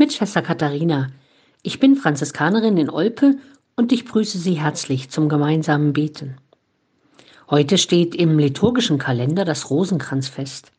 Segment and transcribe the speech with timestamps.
[0.00, 1.10] mit Schwester Katharina.
[1.62, 3.36] Ich bin Franziskanerin in Olpe
[3.76, 6.38] und ich grüße Sie herzlich zum gemeinsamen Beten.
[7.50, 10.72] Heute steht im liturgischen Kalender das Rosenkranzfest.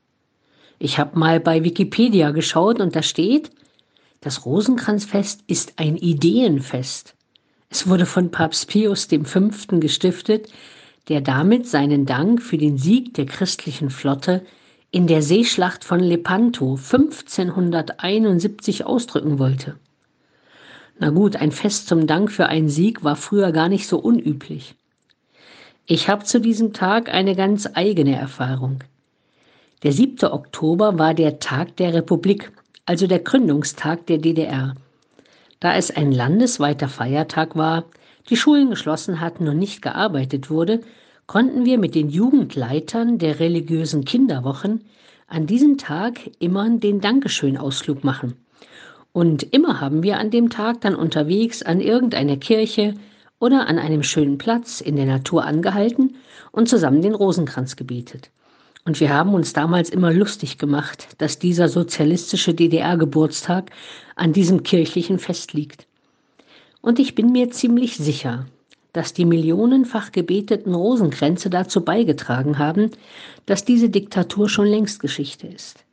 [0.80, 3.52] Ich habe mal bei Wikipedia geschaut und da steht,
[4.22, 7.14] das Rosenkranzfest ist ein Ideenfest.
[7.70, 9.50] Es wurde von Papst Pius V.
[9.80, 10.52] gestiftet,
[11.10, 14.44] der damit seinen Dank für den Sieg der christlichen Flotte
[14.92, 19.78] in der Seeschlacht von Lepanto 1571 ausdrücken wollte.
[21.00, 24.76] Na gut, ein Fest zum Dank für einen Sieg war früher gar nicht so unüblich.
[25.86, 28.84] Ich habe zu diesem Tag eine ganz eigene Erfahrung.
[29.84, 30.30] Der 7.
[30.30, 32.52] Oktober war der Tag der Republik,
[32.86, 34.76] also der Gründungstag der DDR.
[35.60, 37.86] Da es ein landesweiter Feiertag war,
[38.30, 40.82] die Schulen geschlossen hatten und nicht gearbeitet wurde,
[41.32, 44.84] konnten wir mit den Jugendleitern der religiösen Kinderwochen
[45.28, 48.36] an diesem Tag immer den Dankeschön-Ausflug machen.
[49.14, 52.96] Und immer haben wir an dem Tag dann unterwegs an irgendeiner Kirche
[53.40, 56.18] oder an einem schönen Platz in der Natur angehalten
[56.52, 58.30] und zusammen den Rosenkranz gebetet.
[58.84, 63.72] Und wir haben uns damals immer lustig gemacht, dass dieser sozialistische DDR-Geburtstag
[64.18, 65.88] an diesem kirchlichen Fest liegt.
[66.82, 68.48] Und ich bin mir ziemlich sicher,
[68.94, 72.92] dass die millionenfach gebeteten Rosenkränze dazu beigetragen haben,
[73.46, 75.86] dass diese Diktatur schon längst Geschichte ist.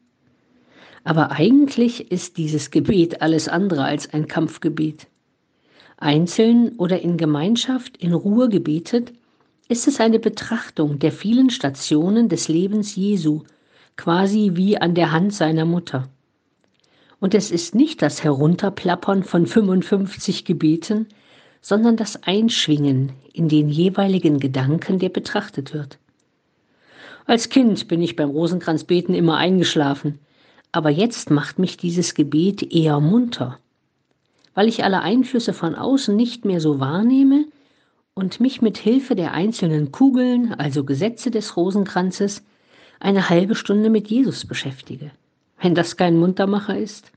[1.05, 5.07] Aber eigentlich ist dieses Gebet alles andere als ein Kampfgebet.
[5.97, 9.13] Einzeln oder in Gemeinschaft in Ruhe gebetet,
[9.69, 13.43] ist es eine Betrachtung der vielen Stationen des Lebens Jesu,
[13.97, 16.09] quasi wie an der Hand seiner Mutter.
[17.21, 21.09] Und es ist nicht das Herunterplappern von 55 Gebeten,
[21.61, 25.99] sondern das Einschwingen in den jeweiligen Gedanken, der betrachtet wird.
[27.27, 30.19] Als Kind bin ich beim Rosenkranzbeten immer eingeschlafen,
[30.73, 33.59] aber jetzt macht mich dieses Gebet eher munter,
[34.55, 37.45] weil ich alle Einflüsse von außen nicht mehr so wahrnehme
[38.15, 42.43] und mich mit Hilfe der einzelnen Kugeln, also Gesetze des Rosenkranzes,
[42.99, 45.11] eine halbe Stunde mit Jesus beschäftige.
[45.61, 47.13] Wenn das kein Muntermacher ist?